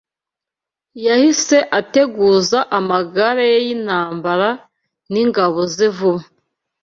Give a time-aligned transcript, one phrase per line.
[1.05, 4.49] Yahise ateguza amagare ye y’intambara
[5.11, 6.23] n’ingabo ze vuba